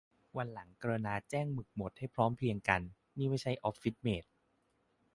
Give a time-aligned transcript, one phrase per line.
[0.37, 2.81] วันหลังกรุณาแจ้งหมึกหมดให้พร้อมเพรียงกัน
[3.17, 4.23] นี่ไม่ใช่ออฟฟิศเมท